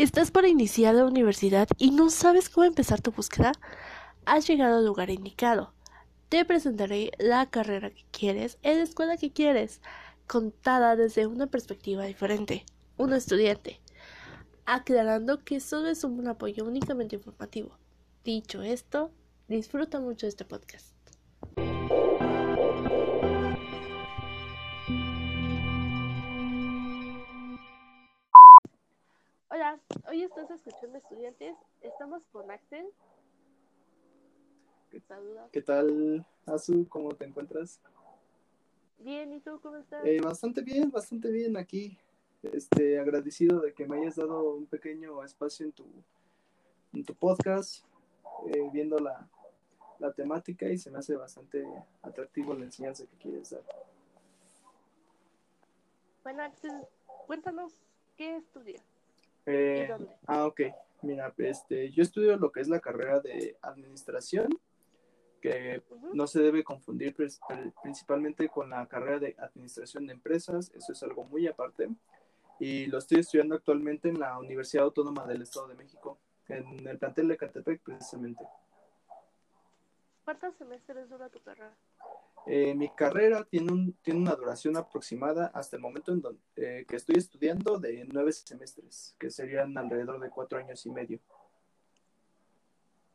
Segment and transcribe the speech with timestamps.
[0.00, 3.52] ¿Estás por iniciar la universidad y no sabes cómo empezar tu búsqueda?
[4.24, 5.74] Has llegado al lugar indicado.
[6.30, 9.82] Te presentaré la carrera que quieres en la escuela que quieres,
[10.26, 12.64] contada desde una perspectiva diferente,
[12.96, 13.78] un estudiante,
[14.64, 17.76] aclarando que solo es un apoyo únicamente informativo.
[18.24, 19.10] Dicho esto,
[19.48, 20.89] disfruta mucho este podcast.
[29.60, 29.78] Hola,
[30.08, 31.54] hoy estás escuchando estudiantes.
[31.82, 32.86] Estamos con Axel.
[35.52, 36.88] ¿Qué tal, Azu?
[36.88, 37.78] ¿Cómo te encuentras?
[39.00, 40.02] Bien, ¿y tú cómo estás?
[40.06, 41.98] Eh, bastante bien, bastante bien aquí.
[42.42, 45.84] Este, agradecido de que me hayas dado un pequeño espacio en tu,
[46.94, 47.84] en tu podcast,
[48.46, 49.28] eh, viendo la,
[49.98, 51.66] la temática y se me hace bastante
[52.00, 53.64] atractivo la enseñanza que quieres dar.
[56.22, 56.80] Bueno, Axel,
[57.26, 57.74] cuéntanos,
[58.16, 58.99] ¿qué estudias?
[59.46, 59.88] Eh,
[60.26, 60.60] ah, ok.
[61.02, 64.48] Mira, este, yo estudio lo que es la carrera de administración,
[65.40, 67.16] que no se debe confundir
[67.82, 71.88] principalmente con la carrera de administración de empresas, eso es algo muy aparte.
[72.58, 76.98] Y lo estoy estudiando actualmente en la Universidad Autónoma del Estado de México, en el
[76.98, 78.44] plantel de Catepec precisamente.
[80.24, 81.74] ¿Cuántos semestres dura tu carrera?
[82.46, 86.84] Eh, mi carrera tiene, un, tiene una duración aproximada hasta el momento en donde, eh,
[86.88, 91.20] que estoy estudiando de nueve semestres, que serían alrededor de cuatro años y medio.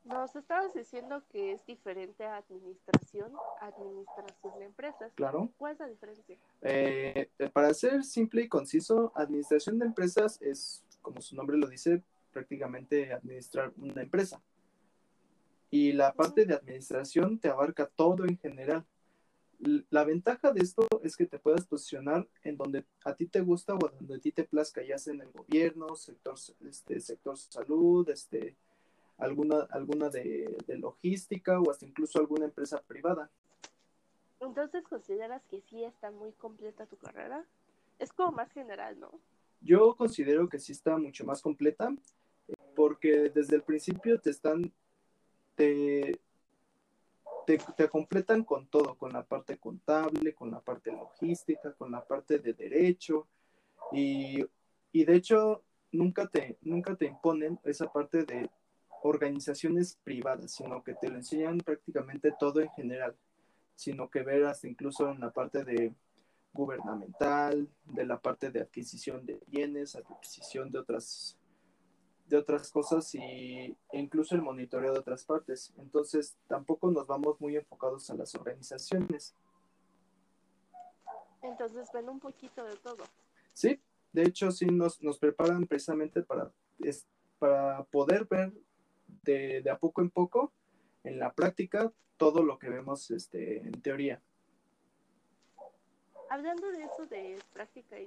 [0.03, 5.11] Nos estabas diciendo que es diferente a administración, administración de empresas.
[5.15, 5.49] Claro.
[5.57, 6.37] ¿Cuál es la diferencia?
[6.61, 12.03] Eh, para ser simple y conciso, administración de empresas es, como su nombre lo dice,
[12.31, 14.39] prácticamente administrar una empresa.
[15.71, 18.85] Y la parte de administración te abarca todo en general.
[19.89, 23.73] La ventaja de esto es que te puedes posicionar en donde a ti te gusta
[23.73, 26.35] o donde a ti te plazca, ya sea en el gobierno, sector,
[26.67, 28.55] este, sector salud, este,
[29.17, 33.29] alguna, alguna de, de logística o hasta incluso alguna empresa privada.
[34.39, 37.45] Entonces, ¿consideras que sí está muy completa tu carrera?
[37.97, 39.11] Es como más general, ¿no?
[39.61, 41.91] Yo considero que sí está mucho más completa
[42.47, 44.71] eh, porque desde el principio te están,
[45.55, 46.19] te,
[47.45, 52.39] te, completan con todo, con la parte contable, con la parte logística, con la parte
[52.39, 53.27] de derecho.
[53.91, 54.43] Y,
[54.91, 58.49] y de hecho nunca te, nunca te imponen esa parte de
[59.03, 63.15] organizaciones privadas, sino que te lo enseñan prácticamente todo en general,
[63.75, 65.93] sino que ver hasta incluso en la parte de
[66.53, 71.37] gubernamental, de la parte de adquisición de bienes, adquisición de otras
[72.25, 75.73] de otras cosas y incluso el monitoreo de otras partes.
[75.77, 79.35] Entonces, tampoco nos vamos muy enfocados a las organizaciones.
[81.41, 83.03] Entonces, ven un poquito de todo.
[83.53, 83.79] Sí,
[84.11, 87.05] de hecho, sí nos, nos preparan precisamente para, es,
[87.37, 88.51] para poder ver
[89.23, 90.51] de, de a poco en poco
[91.03, 94.21] en la práctica todo lo que vemos este, en teoría.
[96.29, 98.05] Hablando de eso de práctica y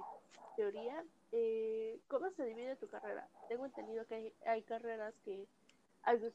[0.59, 3.29] teoría, eh, ¿cómo se divide tu carrera?
[3.47, 5.47] Tengo entendido que hay, hay carreras que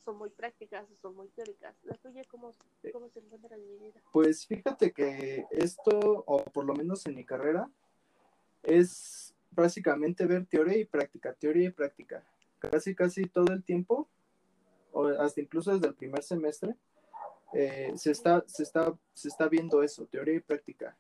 [0.03, 1.77] son muy prácticas o son muy teóricas.
[1.83, 2.51] ¿La tuya cómo,
[2.91, 4.01] cómo se encuentra dividida?
[4.13, 7.69] Pues fíjate que esto, o por lo menos en mi carrera,
[8.63, 12.25] es básicamente ver teoría y práctica, teoría y práctica.
[12.61, 14.09] Casi, casi todo el tiempo,
[14.93, 16.77] o hasta incluso desde el primer semestre,
[17.53, 20.97] eh, se, está, se, está, se está viendo eso, teoría y práctica.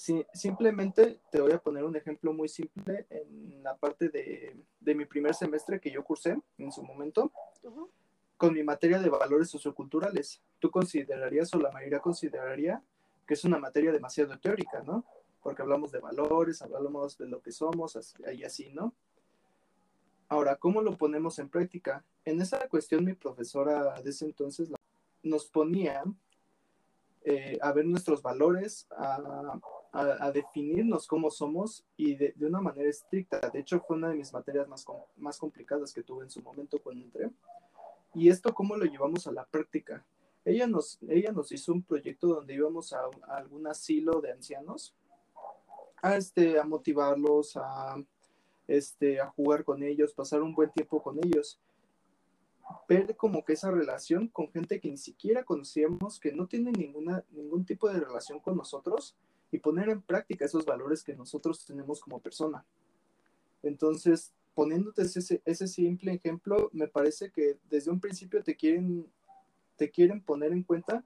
[0.00, 4.94] Si, simplemente te voy a poner un ejemplo muy simple en la parte de, de
[4.94, 7.30] mi primer semestre que yo cursé en su momento
[8.38, 10.40] con mi materia de valores socioculturales.
[10.58, 12.82] ¿Tú considerarías o la mayoría consideraría
[13.26, 15.04] que es una materia demasiado teórica, ¿no?
[15.42, 18.94] Porque hablamos de valores, hablamos de lo que somos así- y así, ¿no?
[20.30, 22.02] Ahora, ¿cómo lo ponemos en práctica?
[22.24, 24.70] En esa cuestión mi profesora de ese entonces
[25.22, 26.04] nos ponía
[27.22, 29.60] eh, a ver nuestros valores, a,
[29.92, 33.40] a- a definirnos cómo somos y de, de una manera estricta.
[33.50, 34.84] De hecho, fue una de mis materias más,
[35.16, 37.30] más complicadas que tuve en su momento cuando entré.
[38.14, 40.04] ¿Y esto cómo lo llevamos a la práctica?
[40.44, 44.94] Ella nos, ella nos hizo un proyecto donde íbamos a, a algún asilo de ancianos
[46.02, 48.02] a, este, a motivarlos, a,
[48.66, 51.60] este, a jugar con ellos, pasar un buen tiempo con ellos.
[52.88, 57.24] Ver como que esa relación con gente que ni siquiera conocíamos, que no tiene ninguna,
[57.32, 59.16] ningún tipo de relación con nosotros
[59.50, 62.64] y poner en práctica esos valores que nosotros tenemos como persona.
[63.62, 69.06] Entonces, poniéndote ese, ese simple ejemplo, me parece que desde un principio te quieren,
[69.76, 71.04] te quieren poner en cuenta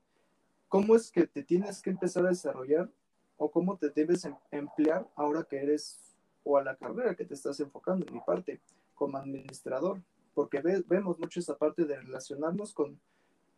[0.69, 2.91] cómo es que te tienes que empezar a desarrollar
[3.37, 7.35] o cómo te debes em- emplear ahora que eres o a la carrera que te
[7.35, 8.61] estás enfocando en mi parte.
[8.95, 10.01] como administrador,
[10.35, 13.01] porque vemos mucho esa parte de relacionarnos con,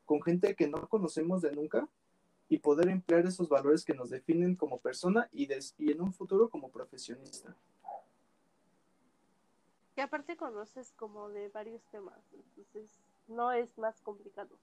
[0.07, 1.87] con gente que no conocemos de nunca
[2.49, 5.49] y poder emplear esos valores que nos definen como persona y,
[5.79, 7.57] y en un futuro como profesionista.
[9.97, 12.91] Y aparte conoces como de varios temas, entonces
[13.29, 14.59] no es más complicado.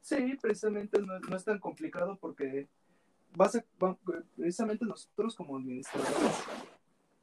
[0.00, 2.68] Sí, precisamente no, es tan complicado porque
[3.34, 3.60] vas
[4.36, 6.44] precisamente nosotros como administradores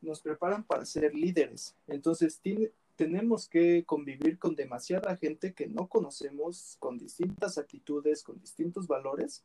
[0.02, 1.76] nos preparan para ser líderes.
[1.88, 8.40] Entonces tiene, tenemos que convivir con demasiada gente que no conocemos, con distintas actitudes, con
[8.40, 9.44] distintos valores,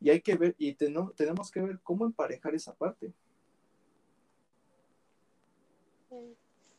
[0.00, 3.12] y hay que ver, y tenemos que ver cómo emparejar esa parte.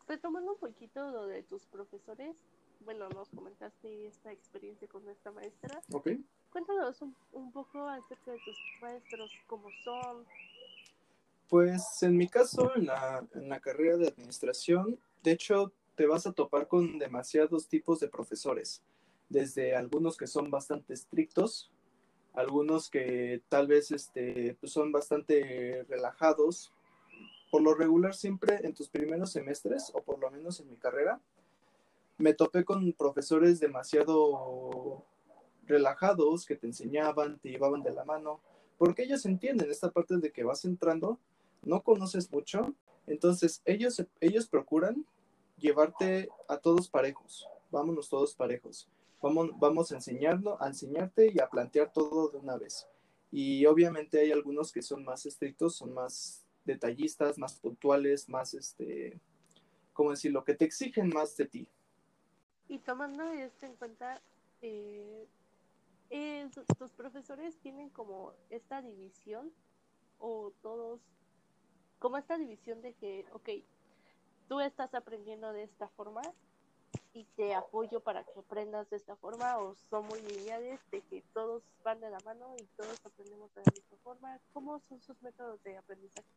[0.07, 2.37] retomando un poquito lo de tus profesores,
[2.83, 5.81] bueno, nos comentaste esta experiencia con nuestra maestra.
[5.91, 6.11] Ok.
[6.51, 10.25] Cuéntanos un, un poco acerca de tus maestros, cómo son.
[11.49, 16.27] Pues en mi caso, en la, en la carrera de administración, de hecho, te vas
[16.27, 18.83] a topar con demasiados tipos de profesores,
[19.29, 21.71] desde algunos que son bastante estrictos,
[22.33, 26.73] algunos que tal vez este, pues son bastante relajados.
[27.49, 31.21] Por lo regular, siempre en tus primeros semestres, o por lo menos en mi carrera,
[32.17, 35.05] me topé con profesores demasiado
[35.65, 38.41] relajados que te enseñaban, te llevaban de la mano,
[38.77, 41.19] porque ellos entienden esta parte de que vas entrando,
[41.63, 42.73] no conoces mucho,
[43.07, 45.05] entonces ellos, ellos procuran
[45.57, 47.47] llevarte a todos parejos.
[47.71, 48.87] Vámonos todos parejos.
[49.21, 52.87] Vamos, vamos a enseñarlo, a enseñarte y a plantear todo de una vez.
[53.31, 59.19] Y obviamente hay algunos que son más estrictos, son más detallistas, más puntuales, más este,
[59.93, 60.43] ¿cómo decirlo?
[60.43, 61.67] Que te exigen más de ti.
[62.67, 64.21] Y tomando esto en cuenta,
[64.61, 65.27] eh,
[66.77, 69.51] tus profesores tienen como esta división
[70.19, 71.01] o todos,
[71.99, 73.49] como esta división de que, ok,
[74.47, 76.21] tú estás aprendiendo de esta forma
[77.13, 81.23] y te apoyo para que aprendas de esta forma o son muy lineales de que
[81.33, 84.39] todos van de la mano y todos aprendemos de la misma forma.
[84.53, 86.27] ¿Cómo son sus métodos de aprendizaje?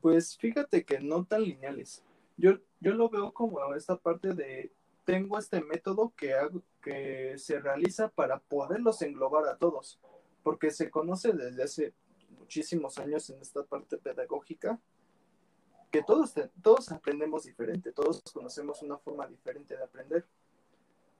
[0.00, 2.02] Pues fíjate que no tan lineales.
[2.36, 4.72] Yo, yo lo veo como esta parte de
[5.04, 6.34] tengo este método que,
[6.82, 10.00] que se realiza para poderlos englobar a todos,
[10.42, 11.94] porque se conoce desde hace
[12.38, 14.80] muchísimos años en esta parte pedagógica
[15.90, 20.26] que todos, todos aprendemos diferente, todos conocemos una forma diferente de aprender.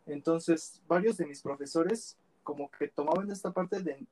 [0.06, 4.06] Entonces, varios de mis profesores como que tomaban esta parte de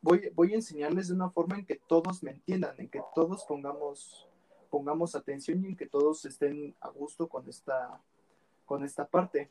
[0.00, 3.44] voy, voy a enseñarles de una forma en que todos me entiendan, en que todos
[3.44, 4.26] pongamos,
[4.70, 8.00] pongamos atención y en que todos estén a gusto con esta,
[8.64, 9.50] con esta parte.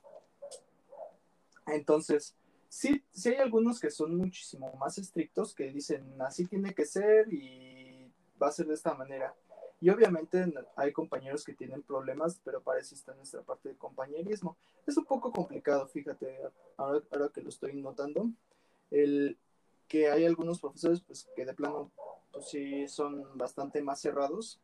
[1.67, 2.35] Entonces,
[2.69, 7.31] sí, sí hay algunos que son muchísimo más estrictos, que dicen así tiene que ser
[7.31, 8.11] y
[8.41, 9.35] va a ser de esta manera.
[9.79, 10.43] Y obviamente
[10.75, 14.57] hay compañeros que tienen problemas, pero para eso está nuestra parte de compañerismo.
[14.87, 16.39] Es un poco complicado, fíjate,
[16.77, 17.01] ahora,
[17.33, 18.29] que lo estoy notando,
[18.89, 19.37] el
[19.87, 21.91] que hay algunos profesores pues que de plano
[22.31, 24.59] pues sí son bastante más cerrados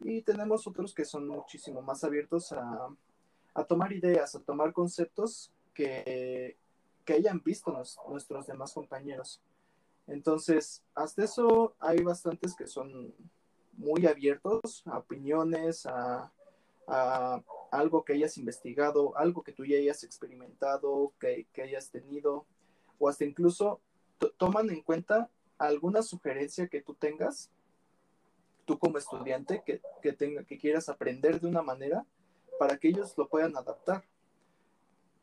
[0.00, 2.88] y tenemos otros que son muchísimo más abiertos a,
[3.54, 6.56] a tomar ideas, a tomar conceptos que,
[7.04, 7.72] que hayan visto
[8.08, 9.40] nuestros demás compañeros.
[10.06, 13.14] Entonces, hasta eso hay bastantes que son
[13.80, 16.32] muy abiertos a opiniones, a,
[17.70, 22.46] algo que hayas investigado, algo que tú ya hayas experimentado, que, hayas tenido,
[22.98, 23.80] o hasta incluso
[24.36, 27.48] toman en cuenta alguna sugerencia que tú tengas,
[28.64, 32.04] tú como estudiante, que, que, tenga, que quieras aprender de una manera
[32.58, 34.04] para que ellos lo puedan adaptar.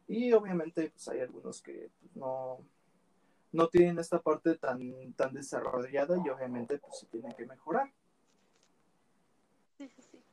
[0.07, 2.59] Y obviamente pues hay algunos que no,
[3.51, 7.91] no tienen esta parte tan, tan desarrollada y obviamente pues se tienen que mejorar.
[9.77, 10.23] Sí, sí, sí.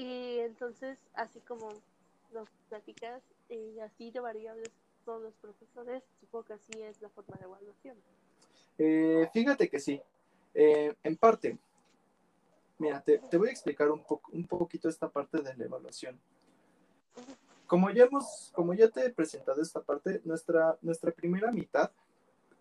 [0.00, 1.68] Y entonces, así como
[2.32, 4.70] nos platicas, eh, así de variables
[5.04, 7.98] todos los profesores, supongo que así es la forma de evaluación.
[8.78, 10.00] Eh, fíjate que sí,
[10.54, 11.58] eh, en parte.
[12.78, 16.18] Mira, te, voy a explicar un, poco, un poquito esta parte de la evaluación.
[17.66, 21.90] Como ya, hemos, como ya te he presentado esta parte, nuestra, nuestra primera mitad,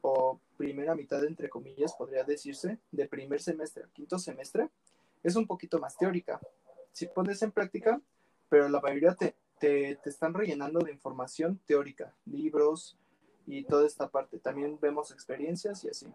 [0.02, 4.70] o primera mitad entre comillas, podría decirse, de primer semestre a quinto semestre,
[5.24, 6.38] es un poquito más teórica.
[7.00, 8.02] Si pones en práctica,
[8.50, 12.98] pero la mayoría te, te, están rellenando de información teórica, libros
[13.48, 14.38] y toda esta parte.
[14.38, 16.08] También vemos experiencias y así.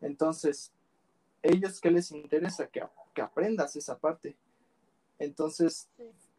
[0.00, 0.70] Entonces,
[1.42, 2.80] ellos qué les interesa que,
[3.12, 4.36] que aprendas esa parte.
[5.18, 5.88] Entonces,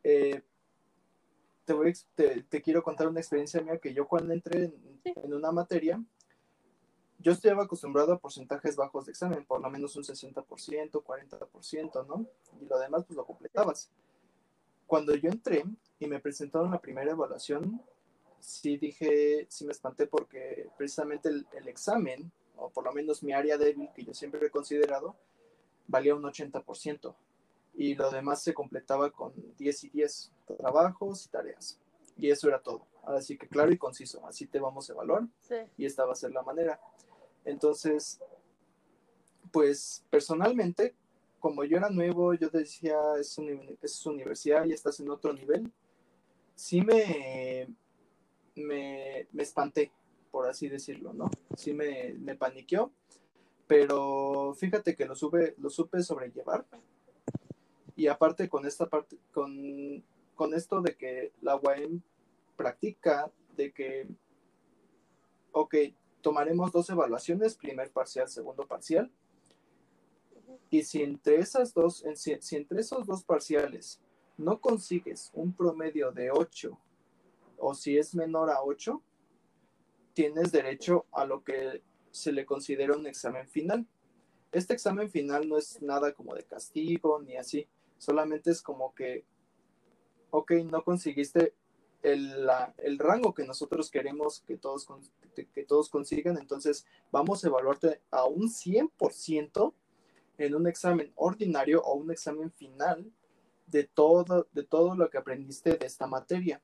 [0.05, 0.41] eh,
[1.65, 4.71] te, voy, te, te, quiero contar una experiencia mía que yo cuando entré
[5.03, 6.01] en una materia,
[7.19, 12.25] yo estaba acostumbrado a porcentajes bajos de examen, por lo menos un 60%, 40%, ¿no?
[12.61, 13.89] Y lo demás, pues lo completabas.
[14.87, 15.63] cuando yo entré
[15.99, 17.79] y me presentaron la primera evaluación,
[18.39, 23.31] sí dije, sí me espanté porque precisamente el, el examen, o por lo menos mi
[23.33, 25.15] área débil, que yo siempre he considerado,
[25.87, 27.13] valía un 80%
[27.75, 31.79] y lo demás se completaba con 10 y 10 trabajos y tareas.
[32.17, 32.87] Y eso era todo.
[33.03, 35.55] Así que claro y conciso, así te vamos a evaluar Sí.
[35.77, 36.79] y esta va a ser la manera.
[37.45, 38.19] Entonces,
[39.51, 40.95] pues personalmente,
[41.39, 45.71] como yo era nuevo, yo decía, es, uni- es universidad y estás en otro nivel,
[46.55, 47.67] sí me,
[48.55, 49.91] me, me espanté,
[50.31, 51.29] por así decirlo, ¿no?
[51.57, 52.91] Sí me, me paniqueó,
[53.67, 56.65] pero fíjate que lo, sube, lo supe sobrellevar.
[57.95, 60.03] Y aparte con esta parte, con,
[60.35, 62.01] con esto de que la UAM
[62.55, 64.07] practica, de que,
[65.51, 65.75] ok,
[66.21, 69.11] tomaremos dos evaluaciones, primer parcial, segundo parcial,
[70.69, 73.99] y si entre esas dos, si entre esos dos parciales
[74.37, 76.77] no consigues un promedio de 8
[77.57, 79.01] o si es menor a 8,
[80.13, 83.85] tienes derecho a lo que se le considera un examen final.
[84.51, 89.25] Este examen final no es nada como de castigo ni así, solamente es como que,
[90.31, 91.53] ok, no conseguiste
[92.01, 94.87] el, el rango que nosotros queremos que todos,
[95.33, 99.73] que todos consigan, entonces vamos a evaluarte a un 100%
[100.37, 103.11] en un examen ordinario o un examen final
[103.67, 106.61] de todo, de todo lo que aprendiste de esta materia.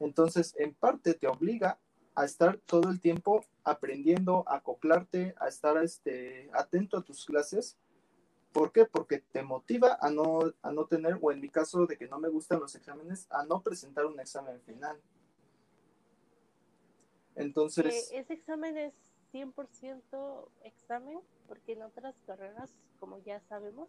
[0.00, 1.78] Entonces, en parte te obliga
[2.14, 7.76] a estar todo el tiempo aprendiendo, a acoplarte, a estar este, atento a tus clases.
[8.58, 8.86] ¿Por qué?
[8.86, 12.18] Porque te motiva a no, a no tener, o en mi caso de que no
[12.18, 15.00] me gustan los exámenes, a no presentar un examen final.
[17.36, 18.92] Entonces, ese examen es
[19.32, 23.88] 100% examen, porque en otras carreras, como ya sabemos,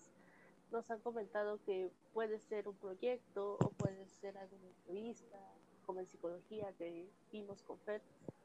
[0.72, 5.40] nos han comentado que puede ser un proyecto o puede ser alguna entrevista,
[5.88, 8.04] como en psicología que vimos con Fer,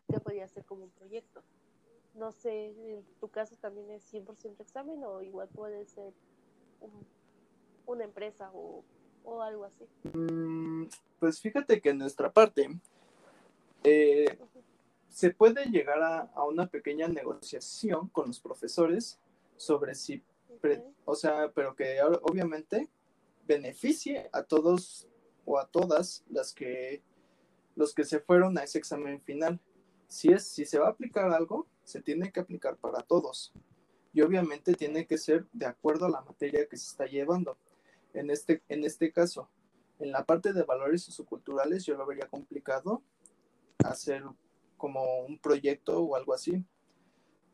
[0.09, 1.43] que podía ser como un proyecto.
[2.15, 6.13] No sé, en tu caso también es 100% examen o igual puede ser
[6.81, 7.07] un-
[7.87, 8.85] una empresa o,
[9.25, 9.85] o algo así.
[10.13, 10.85] mm,
[11.19, 12.69] pues fíjate que en nuestra parte
[13.83, 14.39] eh,
[15.09, 19.19] se puede llegar a, a una pequeña negociación con los profesores
[19.57, 20.23] sobre si
[20.61, 22.89] pre- o sea, pero que obviamente
[23.47, 25.07] beneficie a todos
[25.45, 27.03] o a todas las que
[27.77, 29.61] los que se fueron a ese examen final.
[30.09, 33.53] Si es si se va a aplicar algo, se tiene que aplicar para todos.
[34.13, 37.59] Y obviamente tiene que ser de acuerdo a la materia que se está llevando.
[38.13, 39.49] En este en este caso,
[39.99, 43.03] en la parte de valores socioculturales yo lo vería complicado
[43.85, 44.23] hacer
[44.77, 46.65] como un proyecto o algo así.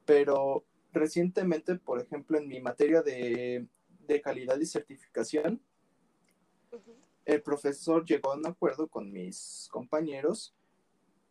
[0.04, 3.66] Pero recientemente, por ejemplo, en mi materia de,
[4.06, 5.62] de calidad y certificación,
[7.24, 10.54] el profesor llegó a un acuerdo con mis compañeros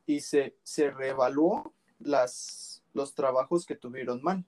[0.06, 4.46] y se, se reevaluó las, los trabajos que tuvieron mal.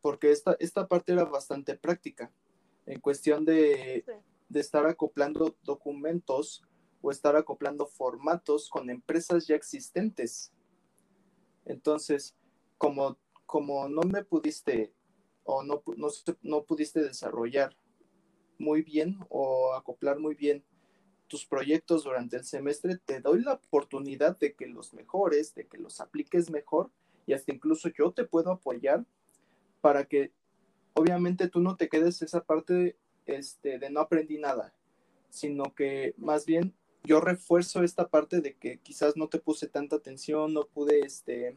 [0.00, 2.30] Porque esta, esta parte era bastante práctica,
[2.84, 4.12] en cuestión de, Sí.
[4.48, 6.62] de estar acoplando documentos
[7.00, 10.52] o estar acoplando formatos con empresas ya existentes.
[11.64, 12.36] Entonces,
[12.78, 14.92] como, como no me pudiste
[15.44, 16.08] o no, no,
[16.42, 17.76] no pudiste desarrollar
[18.58, 20.64] muy bien o acoplar muy bien
[21.28, 25.78] tus proyectos durante el semestre, te doy la oportunidad de que los mejores, de que
[25.78, 26.90] los apliques mejor
[27.26, 29.04] y hasta incluso yo te puedo apoyar
[29.80, 30.32] para que
[30.94, 34.72] obviamente tú no te quedes esa parte este, de no aprendí nada,
[35.30, 39.96] sino que más bien yo refuerzo esta parte de que quizás no te puse tanta
[39.96, 41.56] atención, no pude este,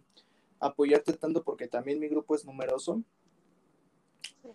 [0.60, 3.04] apoyarte tanto porque también mi grupo es numeroso.
[4.44, 4.50] Sí.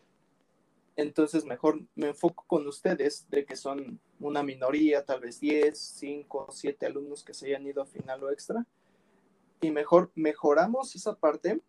[0.96, 6.48] Entonces mejor me enfoco con ustedes de que son una minoría, tal vez 10, 5,
[6.50, 8.64] 7 alumnos que se hayan ido a final o extra.
[9.60, 11.60] Y mejor mejoramos esa parte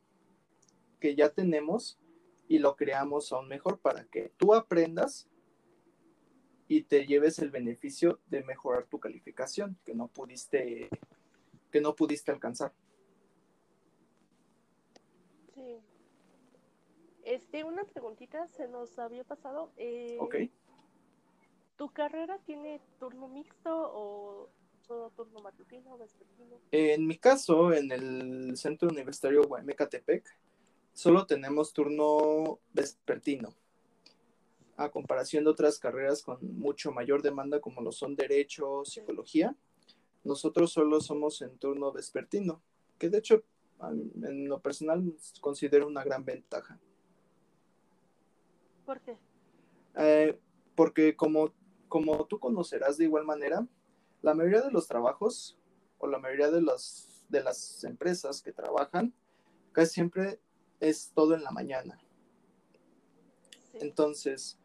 [0.99, 1.97] que ya tenemos
[2.47, 5.27] y lo creamos aún mejor para que tú aprendas
[6.67, 10.89] y te lleves el beneficio de mejorar tu calificación que no pudiste
[11.71, 12.73] que no pudiste alcanzar.
[15.53, 15.81] Sí.
[17.25, 19.71] Este, una preguntita se nos había pasado.
[19.77, 20.35] eh, ¿Ok?
[21.75, 24.49] ¿Tu carrera tiene turno mixto o
[24.87, 26.61] todo turno matutino o vespertino?
[26.71, 30.23] En mi caso, en el Centro Universitario Guaymecatepec,
[30.93, 33.49] solo tenemos turno vespertino,
[34.77, 39.55] a comparación de otras carreras con mucho mayor demanda como lo son Derecho, Psicología.
[40.23, 42.61] Nosotros solo somos en turno vespertino,
[42.99, 43.43] que de hecho
[43.81, 45.03] en lo personal
[45.41, 46.79] considero una gran ventaja.
[48.85, 49.17] ¿Por qué?
[49.97, 50.39] Eh,
[50.75, 51.53] porque como,
[51.87, 53.67] como tú conocerás de igual manera,
[54.21, 55.57] la mayoría de los trabajos
[55.97, 59.13] o la mayoría de, los, de las empresas que trabajan,
[59.71, 60.39] casi siempre
[60.79, 61.99] es todo en la mañana.
[63.73, 64.57] Entonces,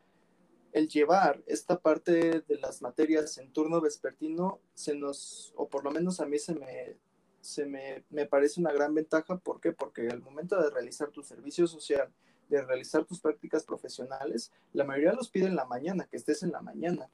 [0.72, 5.90] el llevar esta parte de las materias en turno vespertino se nos, o por lo
[5.90, 6.96] menos a mí se me,
[7.40, 9.38] se me, me parece una gran ventaja.
[9.38, 9.72] ¿Por qué?
[9.72, 12.12] Porque al momento de realizar tu servicio social,
[12.50, 16.50] de realizar tus prácticas profesionales, la mayoría los pide en la mañana, que estés en
[16.50, 17.09] la mañana.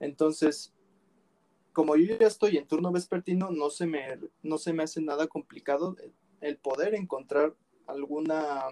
[0.00, 0.72] Entonces,
[1.72, 5.26] como yo ya estoy en turno vespertino, no se me, no se me hace nada
[5.26, 5.96] complicado
[6.40, 7.54] el poder encontrar
[7.86, 8.68] alguna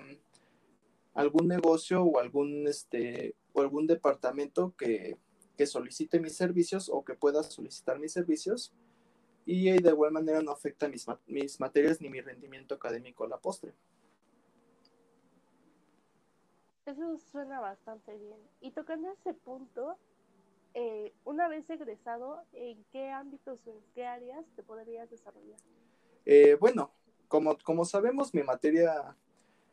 [1.14, 5.18] algún negocio o algún este o algún departamento que,
[5.58, 8.72] que solicite mis servicios o que pueda solicitar mis servicios
[9.44, 13.38] y de igual manera no afecta mis, mis materias ni mi rendimiento académico a la
[13.38, 13.74] postre.
[16.86, 18.38] Eso suena bastante bien.
[18.60, 19.96] Y tocando ese punto,
[20.74, 25.58] eh, una vez egresado, ¿en qué ámbitos o en qué áreas te podrías desarrollar?
[26.24, 26.90] Eh, bueno,
[27.28, 29.16] como, como sabemos, mi materia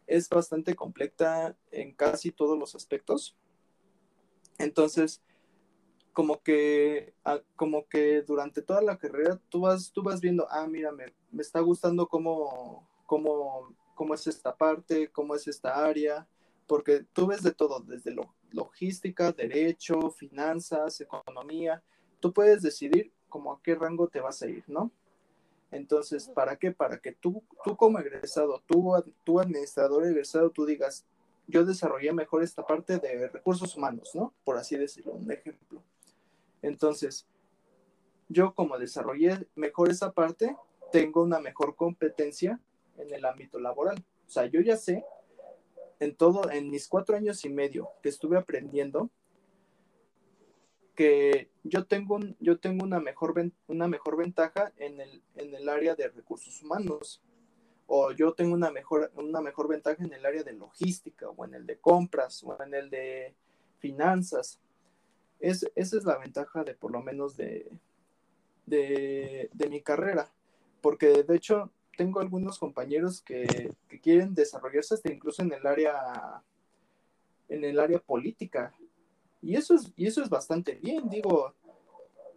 [0.08, 3.36] es bastante completa en casi todos los aspectos.
[4.58, 5.22] Entonces,
[6.14, 10.68] como que, ah, como que durante toda la carrera tú vas, tú vas viendo, ah,
[10.68, 11.06] mira, me,
[11.40, 16.28] está gustando cómo, cómo, cómo, es esta parte, cómo es esta área,
[16.70, 21.82] porque tú ves de todo, desde lo, logística, derecho, finanzas, economía,
[22.20, 24.92] tú puedes decidir como a qué rango te vas a ir, ¿no?
[25.72, 26.72] Entonces, ¿para qué?
[26.72, 31.08] Para que tú, tú como egresado, tú, tú administrador egresado, tú digas,
[31.48, 34.36] yo desarrollé mejor esta parte de recursos humanos, ¿no?
[34.44, 35.82] Por así decirlo, un ejemplo.
[36.62, 37.28] Entonces,
[38.28, 40.56] yo como desarrollé mejor esa parte,
[40.92, 42.60] tengo una mejor competencia
[42.98, 44.06] en el ámbito laboral.
[44.28, 45.04] O sea, yo ya sé,
[46.00, 49.10] en todo, en mis cuatro años y medio que estuve aprendiendo,
[50.96, 53.34] que yo tengo, yo tengo una, mejor,
[53.68, 57.22] una mejor ventaja en el, en el área de recursos humanos
[57.92, 61.56] o yo tengo una mejor, una mejor ventaja en el área de logística o en
[61.56, 63.34] el de compras o en el de
[63.80, 64.60] finanzas.
[65.40, 67.72] Es, esa es la ventaja de por lo menos de,
[68.68, 70.32] de, mi carrera,
[70.82, 76.42] porque de hecho tengo algunos compañeros que, que, quieren desarrollarse hasta incluso en el área
[77.50, 78.74] en el área política
[79.42, 81.54] y eso es, y eso es bastante bien, digo,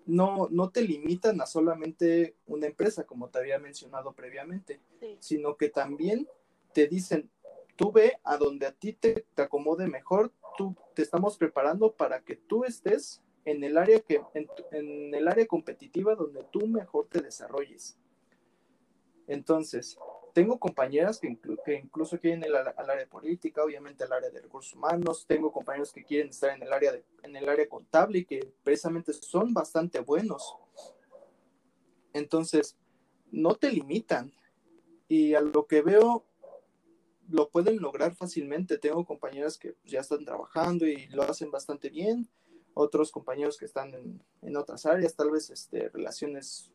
[0.05, 4.81] no, no te limitan a solamente una empresa, como te había mencionado previamente,
[5.21, 6.27] sino que también
[6.73, 7.31] te dicen,
[7.77, 12.21] tú ve a donde a ti te, te, acomode mejor, tú te estamos preparando para
[12.25, 17.07] que tú estés en el área que, en, en el área competitiva donde tú mejor
[17.07, 17.97] te desarrolles.
[19.27, 19.97] Entonces,
[20.33, 21.39] tengo compañeras que,
[21.83, 26.05] incluso quieren ir al, área política, obviamente al área de recursos humanos, tengo compañeros que
[26.05, 30.01] quieren estar en el área, de, en el área contable y que precisamente son bastante
[30.01, 30.57] buenos.
[32.13, 32.77] Entonces,
[33.31, 34.33] no te limitan
[35.09, 36.27] y a lo que veo
[37.29, 38.79] lo pueden lograr fácilmente.
[38.79, 42.29] Tengo compañeras que ya están trabajando y lo hacen bastante bien,
[42.75, 46.72] otros compañeros que están en, en otras áreas, tal vez este, relaciones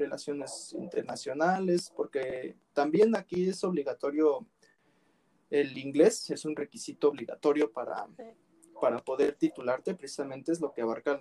[0.00, 4.46] relaciones internacionales, porque también aquí es obligatorio
[5.50, 8.08] el inglés, es un requisito obligatorio para,
[8.80, 11.20] para poder titularte, precisamente es lo que abarca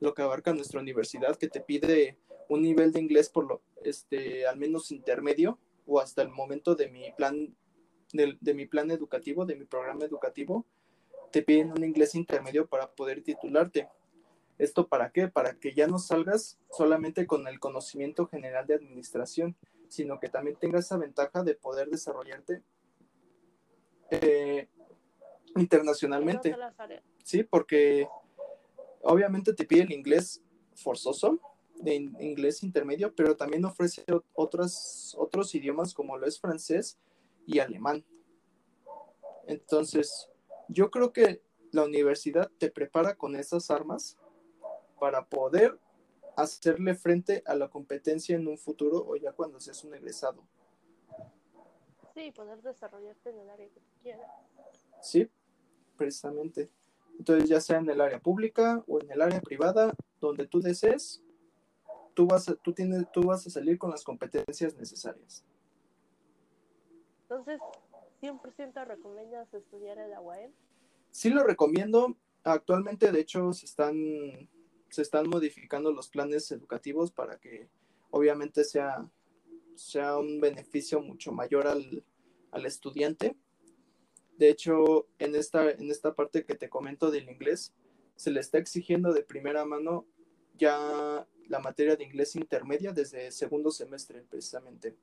[0.00, 2.18] lo que abarca nuestra universidad, que te pide
[2.48, 6.88] un nivel de inglés por lo, este, al menos intermedio, o hasta el momento de
[6.88, 7.54] mi plan,
[8.12, 10.64] de, de mi plan educativo, de mi programa educativo,
[11.30, 13.88] te piden un inglés intermedio para poder titularte.
[14.60, 15.26] ¿Esto para qué?
[15.26, 19.56] Para que ya no salgas solamente con el conocimiento general de administración,
[19.88, 22.62] sino que también tengas esa ventaja de poder desarrollarte
[24.10, 24.68] eh,
[25.56, 26.54] internacionalmente.
[27.24, 28.06] Sí, porque
[29.00, 30.42] obviamente te pide el inglés
[30.74, 31.40] forzoso,
[31.76, 36.98] de inglés intermedio, pero también ofrece otros, otros idiomas como lo es francés
[37.46, 38.04] y alemán.
[39.46, 40.28] Entonces,
[40.68, 41.42] yo creo que
[41.72, 44.18] la universidad te prepara con esas armas
[45.00, 45.76] para poder
[46.36, 50.44] hacerle frente a la competencia en un futuro o ya cuando seas un egresado.
[52.14, 54.30] Sí, poder desarrollarte en el área que quieras.
[55.00, 55.28] Sí,
[55.96, 56.70] precisamente.
[57.18, 61.22] Entonces, ya sea en el área pública o en el área privada, donde tú desees,
[62.14, 65.44] tú vas a, tú tienes, tú vas a salir con las competencias necesarias.
[67.22, 67.60] Entonces,
[68.22, 70.20] ¿100% recomiendas estudiar el la
[71.10, 72.16] Sí lo recomiendo.
[72.42, 74.48] Actualmente, de hecho, se están
[74.90, 77.68] se están modificando los planes educativos para que
[78.10, 79.08] obviamente sea,
[79.74, 82.04] sea un beneficio mucho mayor al,
[82.64, 83.36] estudiante.
[84.36, 87.72] De hecho, en esta, en esta parte que te comento del inglés,
[88.16, 90.06] se le está exigiendo de primera mano
[90.58, 94.96] ya la materia de inglés intermedia desde segundo semestre, precisamente.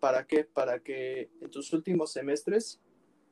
[0.00, 0.44] ¿Para qué?
[0.44, 2.80] Para que en tus últimos semestres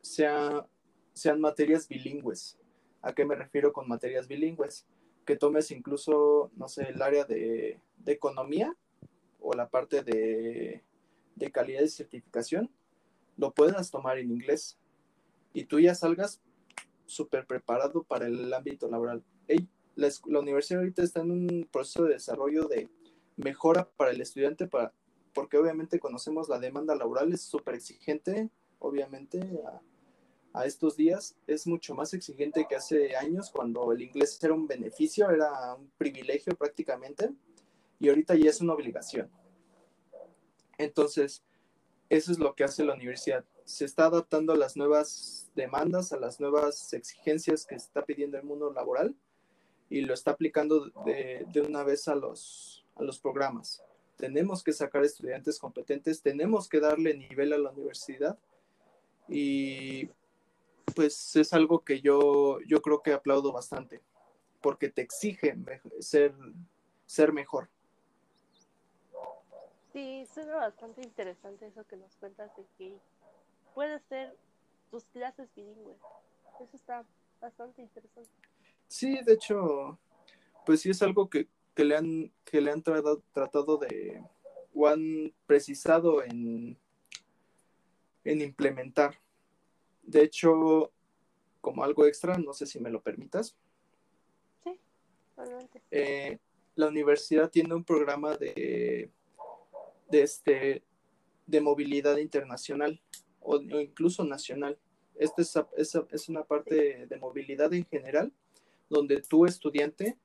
[0.00, 0.66] sea,
[1.12, 2.58] sean materias bilingües.
[3.02, 4.86] ¿A qué me refiero con materias bilingües?
[5.24, 8.76] Que tomes incluso, no sé, el área de, economía
[9.40, 10.82] o la parte de,
[11.36, 12.70] de calidad y certificación,
[13.36, 14.78] lo puedas tomar en inglés
[15.52, 16.40] y tú ya salgas
[17.06, 19.22] súper preparado para el ámbito laboral.
[19.96, 22.88] la, la, universidad ahorita está en un proceso de desarrollo de
[23.36, 24.92] mejora para el estudiante, para,
[25.32, 29.80] porque obviamente conocemos la demanda laboral, es súper exigente, obviamente a,
[30.54, 34.66] a, estos días es mucho más exigente que hace años cuando el inglés era un
[34.66, 37.30] beneficio, era un privilegio prácticamente,
[38.00, 39.30] y ahorita ya es una obligación.
[40.78, 41.42] Entonces,
[42.08, 43.44] eso es lo que hace la universidad.
[43.64, 48.44] Se está adaptando a las nuevas demandas, a las nuevas exigencias que está pidiendo el
[48.44, 49.14] mundo laboral
[49.88, 53.82] y lo está aplicando de, de una vez a los, a los programas.
[54.16, 58.38] Tenemos que sacar estudiantes competentes, tenemos que darle nivel a la universidad
[59.28, 60.10] y
[60.94, 64.02] pues es algo que yo, yo creo que aplaudo bastante
[64.60, 65.54] porque te exige
[66.00, 66.34] ser,
[67.04, 67.68] ser mejor.
[69.92, 72.98] Sí, suena bastante interesante eso que nos cuentas de que
[73.74, 74.34] puede ser
[74.90, 75.98] tus clases bilingües.
[76.60, 77.04] Eso está
[77.40, 78.30] bastante interesante.
[78.88, 79.98] Sí, de hecho,
[80.64, 84.24] pues sí es algo que, le han, que le han tratado, tratado de,
[84.74, 86.78] o han precisado en,
[88.24, 89.20] en implementar.
[90.06, 90.92] De hecho,
[91.60, 93.56] como algo extra, no sé si me lo permitas.
[94.62, 94.78] Sí,
[95.36, 95.82] obviamente.
[95.90, 96.38] Eh,
[96.76, 99.10] la universidad tiene un programa de
[100.08, 100.82] de, este,
[101.46, 103.00] de movilidad internacional
[103.40, 104.78] o, incluso nacional.
[105.16, 105.42] Esta
[105.76, 108.32] es, es, una parte de movilidad en general,
[108.88, 110.16] donde tú estudiante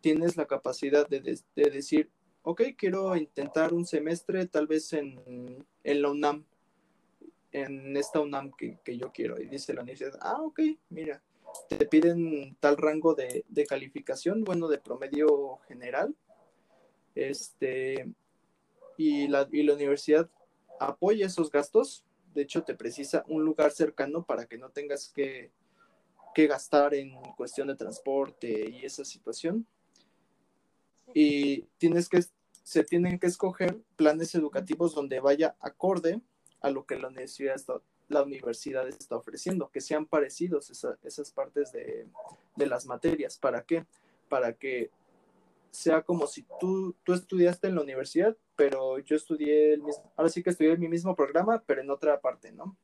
[0.00, 2.10] tienes la capacidad de, de, decir,
[2.42, 6.44] ok, quiero intentar un semestre tal vez en, en la UNAM,
[7.52, 9.40] en esta UNAM que, que, yo quiero.
[9.40, 11.22] Y dice la universidad, ah, ok, mira,
[11.68, 16.14] te piden tal rango de, de calificación, bueno, de promedio general.
[17.14, 18.10] Este,
[18.96, 20.30] y la, y la universidad
[20.80, 22.04] apoya esos gastos.
[22.34, 25.52] De hecho, te precisa un lugar cercano para que no tengas que,
[26.34, 29.66] que gastar en cuestión de transporte y esa situación.
[31.14, 32.24] Y tienes que,
[32.62, 36.22] se tienen que escoger planes educativos donde vaya acorde
[36.62, 40.70] a lo que la universidad está, la universidad está ofreciendo, que sean parecidos
[41.02, 42.08] esas partes de,
[42.56, 43.38] de, las materias.
[43.38, 43.84] ¿Para qué?
[44.28, 44.90] Para que
[45.70, 50.28] sea como si tú, tú estudiaste en la universidad, pero yo estudié el mismo, ahora
[50.30, 52.76] sí que estudié mi mismo programa, pero en otra parte, ¿no?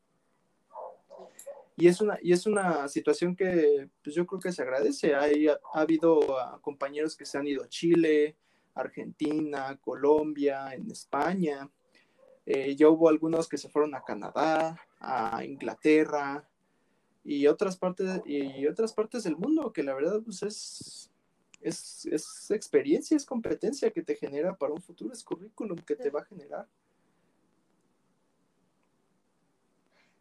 [1.77, 5.15] Y es una, y es una situación que pues yo creo que se agradece.
[5.15, 8.35] Hay, ha, habido ah, compañeros que se han ido a Chile,
[8.75, 11.71] Argentina, Colombia, en España.
[12.51, 16.49] Eh, ya hubo algunos que se fueron a Canadá, a Inglaterra
[17.23, 21.11] y otras partes, y otras partes del mundo, que la verdad pues es,
[21.61, 26.09] es, es, experiencia, es competencia que te genera para un futuro, es currículum que te
[26.09, 26.67] va a generar.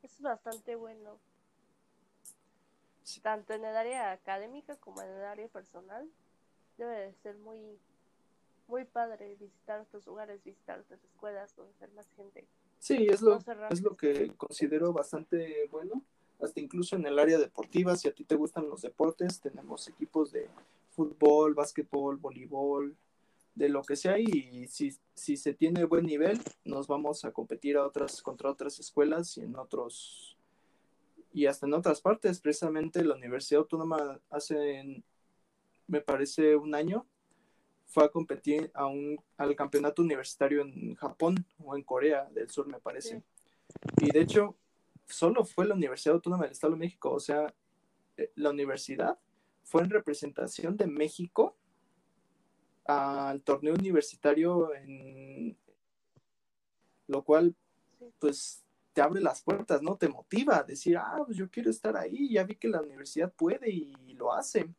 [0.03, 1.17] Es bastante bueno.
[3.21, 6.09] Tanto en el área académica como en el área personal.
[6.77, 7.79] Debe de ser muy,
[8.67, 12.47] muy padre visitar otros lugares, visitar otras escuelas, conocer más gente.
[12.80, 16.03] Sí, es lo, es lo que considero bastante bueno.
[16.39, 20.32] Hasta incluso en el área deportiva, si a ti te gustan los deportes, tenemos equipos
[20.32, 20.47] de
[20.91, 22.95] fútbol, básquetbol, voleibol,
[23.58, 27.75] de lo que sea y si, si se tiene buen nivel nos vamos a competir
[27.75, 30.38] a otras contra otras escuelas y en otros
[31.34, 35.03] y hasta en otras partes precisamente la Universidad Autónoma hace
[35.88, 37.08] me parece un año
[37.88, 42.67] fue a competir a un, al campeonato universitario en Japón o en Corea del Sur
[42.67, 43.23] me parece
[44.02, 44.56] y de hecho
[45.06, 47.54] solo fue la Universidad Autónoma del Estado de México o sea
[48.17, 49.17] eh, la universidad
[49.63, 51.58] fue en representación de México
[52.86, 55.58] al torneo universitario, en
[57.08, 57.54] lo cual,
[58.19, 59.97] pues, te abre las puertas, ¿no?
[59.97, 63.32] Te motiva a decir, ah, pues yo quiero estar ahí, ya vi que la universidad
[63.32, 64.69] puede y lo hace.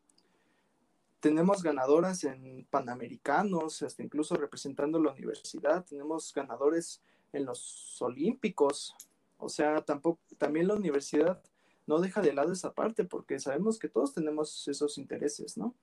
[1.21, 7.03] Tenemos ganadoras en Panamericanos, hasta incluso representando la universidad, tenemos ganadores
[7.33, 8.95] en los Olímpicos,
[9.39, 11.43] o sea, tampoco, también la universidad
[11.87, 15.75] no deja de lado esa parte porque sabemos que todos tenemos esos intereses, ¿no?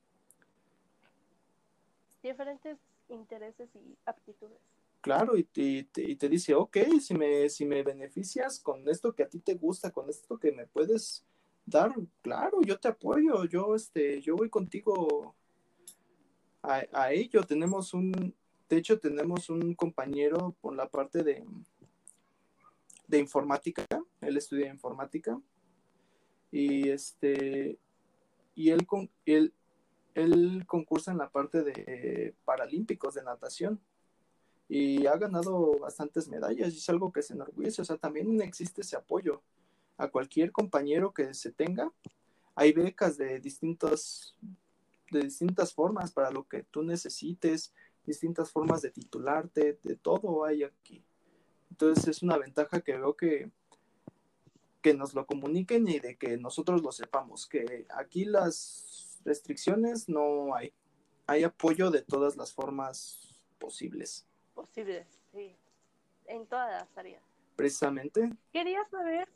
[2.21, 2.77] Diferentes
[3.09, 4.59] intereses y aptitudes.
[5.01, 9.23] Claro, y te, y te, dice, ok, si me, si me beneficias con esto que
[9.23, 11.23] a ti te gusta, con esto que me puedes
[11.65, 15.35] dar, claro, yo te apoyo, yo, este, yo voy contigo
[16.61, 17.43] a, a ello.
[17.43, 18.33] Tenemos un,
[18.69, 21.43] de hecho, tenemos un compañero por la parte de,
[23.07, 23.85] de informática,
[24.21, 25.39] él estudia informática,
[26.51, 27.77] y este,
[28.55, 29.53] y él, con, él,
[30.13, 33.79] él concursa en la parte de paralímpicos de natación
[34.67, 38.81] y ha ganado bastantes medallas y es algo que se enorgullece, o sea, también existe
[38.81, 39.41] ese apoyo
[39.97, 41.91] a cualquier compañero que se tenga.
[42.55, 44.35] Hay becas de distintas,
[45.11, 47.73] de distintas formas para lo que tú necesites,
[48.05, 51.03] distintas formas de titularte, de todo hay aquí.
[51.71, 53.51] Entonces es una ventaja que veo que,
[54.81, 60.55] que nos lo comuniquen y de que nosotros lo sepamos, que aquí las restricciones no
[60.55, 60.73] hay.
[61.27, 64.25] Hay apoyo de todas las formas posibles.
[64.53, 65.55] Posibles, sí.
[66.27, 67.23] En todas las áreas.
[67.55, 68.29] Precisamente.
[68.53, 69.27] Quería saber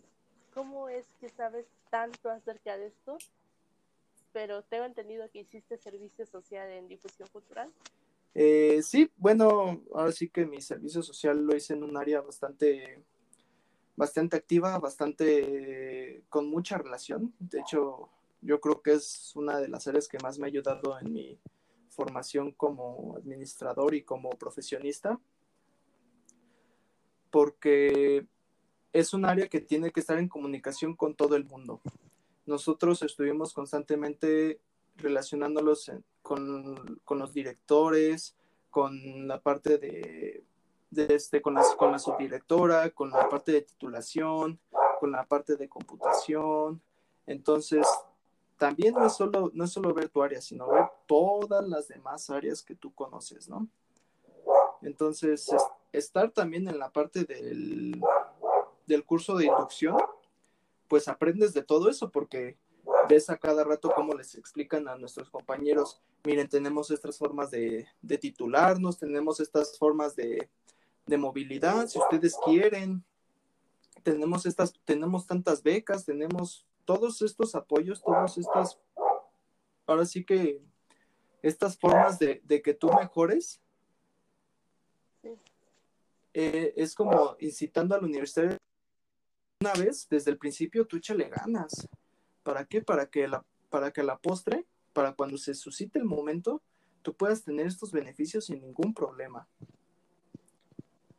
[0.53, 3.17] cómo es que sabes tanto acerca de esto,
[4.31, 7.71] pero tengo entendido que hiciste servicio social en difusión cultural.
[8.35, 13.03] Eh, sí, bueno, ahora sí que mi servicio social lo hice en un área bastante,
[13.95, 17.33] bastante activa, bastante con mucha relación.
[17.39, 18.09] De hecho,
[18.41, 21.39] yo creo que es una de las áreas que más me ha ayudado en mi
[21.89, 25.19] formación como administrador y como profesionista,
[27.29, 28.25] porque
[28.93, 31.81] es un área que tiene que estar en comunicación con todo el mundo.
[32.45, 34.59] Nosotros estuvimos constantemente
[34.97, 38.35] relacionándolos con, con, los directores,
[38.69, 40.43] con la parte de,
[40.91, 44.59] este, con, con la subdirectora, con la parte de titulación,
[44.99, 46.81] con la parte de computación.
[47.27, 47.87] Entonces,
[48.57, 52.29] también no es solo, no es solo ver tu área, sino ver todas las demás
[52.29, 53.67] áreas que tú conoces, ¿no?
[54.81, 57.99] Entonces, es, estar también en la parte del,
[58.89, 59.97] del curso de inducción,
[60.87, 62.57] pues aprendes de todo eso porque
[63.07, 67.87] ves a cada rato cómo les explican a nuestros compañeros, miren, tenemos estas formas de,
[68.01, 70.49] de titularnos, tenemos estas formas de,
[71.05, 73.03] de, movilidad, si ustedes quieren,
[74.01, 78.79] tenemos estas, tenemos tantas becas, tenemos todos estos apoyos, todos estas,
[79.85, 80.59] ahora sí que
[81.43, 83.61] estas formas de, de que tú mejores,
[86.33, 88.57] eh, es como incitando a la universidad
[89.61, 91.89] una vez, desde el principio, tú échale ganas.
[92.43, 92.81] ¿Para qué?
[92.81, 96.61] Para que la, para que la postre, para cuando se suscite el momento,
[97.01, 99.49] tú puedas tener estos beneficios sin ningún problema.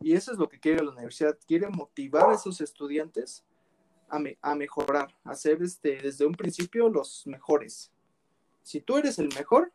[0.00, 3.44] Y eso es lo que quiere la universidad, quiere motivar a esos estudiantes
[4.08, 7.92] a, a mejorar, a ser este, desde un principio los mejores.
[8.62, 9.70] Si tú eres el mejor,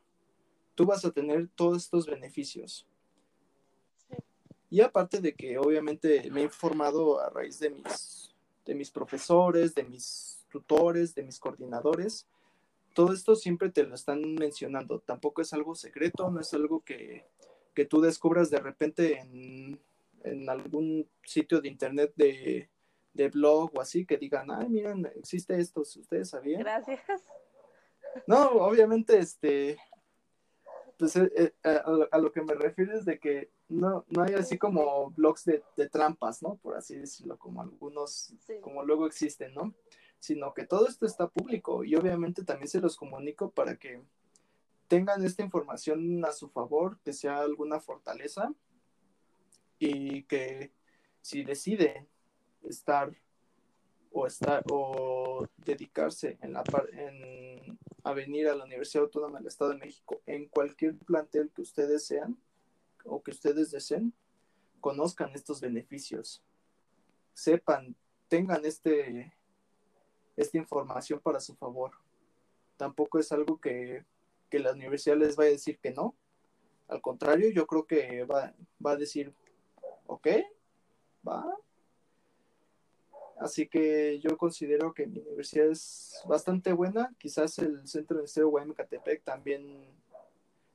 [0.74, 2.88] tú vas a tener todos estos beneficios.
[4.72, 8.35] Y aparte de que obviamente me he informado a raíz de mis
[8.66, 12.28] de mis profesores, de mis tutores, de mis coordinadores.
[12.94, 15.00] Todo esto siempre te lo están mencionando.
[15.00, 17.26] Tampoco es algo secreto, no es algo que,
[17.74, 19.80] que tú descubras de repente en,
[20.24, 22.70] en algún sitio de internet de,
[23.14, 26.62] de, blog o así, que digan, ay, miren, existe esto, ustedes sabían.
[26.62, 27.02] Gracias.
[28.28, 29.78] No, obviamente, este,
[30.98, 34.58] pues eh, eh, a, lo que me refiero es de que no, no hay así
[34.58, 36.56] como blogs de, trampas, ¿no?
[36.56, 39.74] Por así decirlo, como algunos, como luego existen, ¿no?
[40.20, 44.02] Sino que todo esto está público y obviamente también se los comunico para que
[44.88, 48.54] tengan esta información a su favor, que sea alguna fortaleza
[49.80, 50.72] y que
[51.22, 52.08] si deciden
[52.64, 53.16] estar
[54.12, 59.72] o estar o dedicarse en la en, a venir a la Universidad Autónoma del Estado
[59.72, 62.38] de México en cualquier plantel que ustedes sean
[63.06, 64.14] o que ustedes deseen,
[64.82, 66.44] conozcan estos beneficios,
[67.34, 67.96] sepan,
[68.28, 69.34] tengan este
[70.36, 71.92] esta información para su favor.
[72.78, 74.04] Tampoco es algo que,
[74.50, 76.14] que la universidad les vaya a decir que no.
[76.90, 78.54] Al contrario, yo creo que va,
[78.86, 79.34] va a decir,
[80.08, 80.28] ok,
[81.26, 81.58] va,
[83.38, 87.14] Así que yo considero que mi universidad es bastante buena.
[87.18, 89.86] Quizás el centro de estudio Catepec también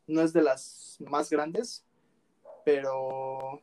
[0.06, 1.86] no es de las más grandes,
[2.64, 3.60] pero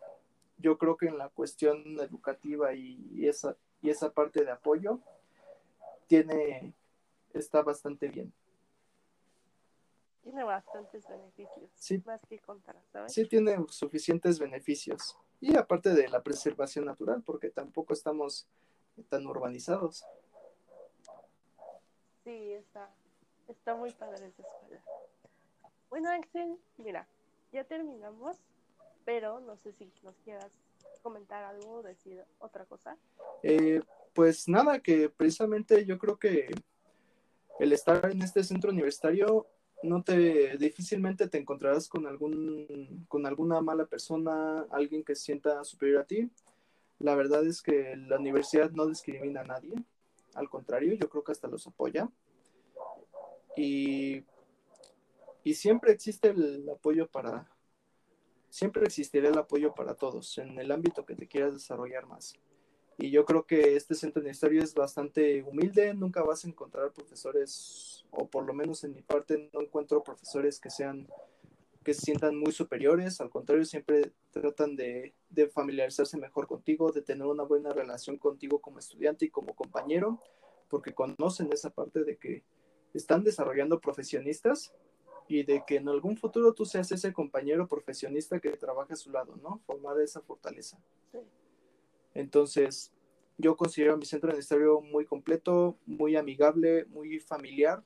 [0.57, 4.99] yo creo que en la cuestión educativa y esa, y esa parte de apoyo
[6.07, 6.73] tiene,
[7.33, 8.33] está bastante bien.
[10.23, 13.13] Tiene bastantes beneficios, sí, más que contar, ¿sabes?
[13.13, 15.17] Sí, tiene suficientes beneficios.
[15.39, 18.45] Y aparte de la preservación natural, porque tampoco estamos
[19.07, 20.03] tan urbanizados.
[22.25, 22.89] Sí, está,
[23.47, 24.83] está muy padre esa escuela.
[25.89, 27.07] Bueno, Axel, mira,
[27.53, 28.37] ya terminamos,
[29.07, 30.51] pero no sé si nos quieras
[31.01, 32.97] comentar algo decir otra cosa.
[33.41, 33.79] Eh,
[34.13, 36.49] pues nada, que precisamente yo creo que
[37.57, 39.47] el estar en este centro universitario
[39.81, 45.63] no te difícilmente te encontrarás con algún con alguna mala persona, alguien que se sienta
[45.63, 46.29] superior a ti.
[46.99, 49.73] La verdad es que la universidad no discrimina a nadie,
[50.33, 52.09] al contrario, yo creo que hasta los apoya.
[53.55, 54.25] Y,
[55.45, 57.47] y siempre existe el apoyo para
[58.57, 62.33] siempre existirá el apoyo para todos en el ámbito que te quieras desarrollar más.
[62.97, 66.91] Y yo creo que este centro de historia es bastante humilde, nunca vas a encontrar
[66.91, 71.07] profesores, o por lo menos en mi parte no encuentro profesores que sean
[71.83, 77.01] que se sientan muy superiores, al contrario, siempre tratan de, de, familiarizarse mejor contigo, de
[77.01, 80.21] tener una buena relación contigo como estudiante y como compañero,
[80.67, 82.43] porque conocen esa parte de que
[82.93, 84.73] están desarrollando profesionistas
[85.27, 89.11] y de que en algún futuro tú seas ese compañero profesionista que trabaja a su
[89.11, 89.61] lado, ¿no?
[89.65, 90.77] Formar esa fortaleza.
[91.11, 91.19] Sí.
[92.13, 92.91] Entonces,
[93.37, 97.83] yo considero mi centro universitario muy completo, muy amigable, muy familiar.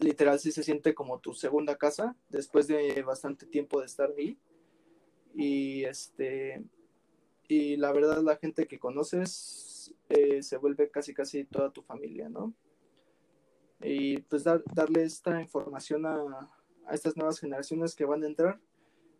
[0.00, 4.38] Literal, sí se siente como tu segunda casa después de bastante tiempo de estar ahí.
[5.34, 6.62] Y este,
[7.48, 12.28] y la verdad, la gente que conoces eh, se vuelve casi casi toda tu familia,
[12.28, 12.52] ¿no?
[13.80, 16.50] Y pues darle esta información a,
[16.86, 18.60] a estas nuevas generaciones que van a entrar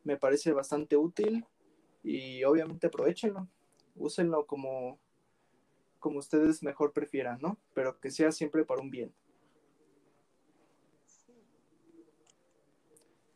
[0.05, 1.45] me parece bastante útil
[2.03, 3.49] y obviamente aprovechenlo
[3.99, 4.99] úsenlo como,
[5.99, 7.59] como ustedes mejor prefieran, ¿no?
[7.75, 9.13] Pero que sea siempre para un bien.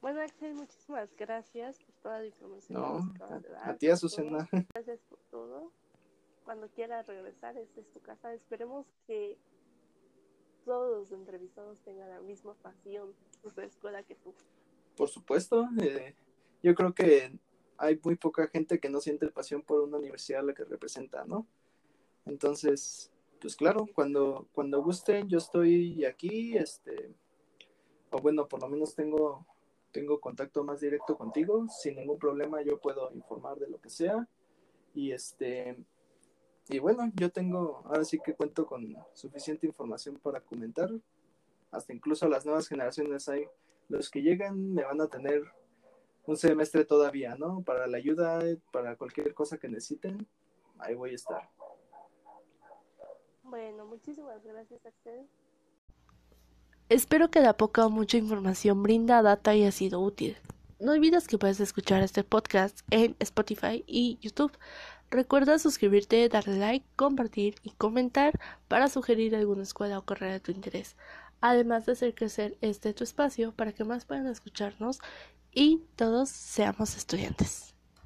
[0.01, 2.81] Bueno, Axel, muchísimas gracias por toda la información.
[2.81, 3.15] No,
[3.63, 4.49] a, ti, Azucena.
[4.75, 5.73] Gracias por todo.
[6.45, 8.35] Cuando quieras regresar, esta es tu casa.
[8.35, 9.39] Esperemos que
[10.65, 14.35] todos los entrevistados tengan la misma pasión por su escuela que tú.
[14.97, 15.69] Por supuesto.
[15.81, 16.15] Eh,
[16.63, 17.39] yo creo que
[17.77, 21.25] hay muy poca gente que no siente pasión por una universidad a la que representa,
[21.25, 21.47] ¿no?
[22.25, 27.13] Entonces, pues claro, cuando, cuando gusten, yo estoy aquí, este,
[28.13, 29.45] o bueno, por lo menos tengo,
[29.91, 34.29] tengo contacto más directo contigo, sin ningún problema yo puedo informar de lo que sea,
[34.95, 35.77] y este,
[36.73, 40.91] y bueno, yo tengo, ahora sí que cuento con suficiente información para comentar,
[41.71, 43.47] hasta incluso las nuevas generaciones hay,
[43.89, 45.43] los que llegan me van a tener
[46.25, 47.63] un semestre todavía, ¿no?
[47.63, 48.41] Para la ayuda,
[48.73, 50.27] para cualquier cosa que necesiten,
[50.79, 51.51] ahí voy a estar.
[53.43, 55.29] Bueno, muchísimas gracias, Axel.
[56.89, 60.39] Espero que la poca o mucha información brindada te haya sido útil.
[60.83, 64.53] No olvides que puedes escuchar este podcast en Spotify y YouTube.
[65.13, 70.53] Recuerda suscribirte, darle like, compartir y comentar para sugerir alguna escuela o carrera de tu
[70.53, 70.97] interés.
[71.43, 75.01] Además de hacer crecer este tu espacio para que más puedan escucharnos
[75.53, 77.72] y todos seamos estudiantes.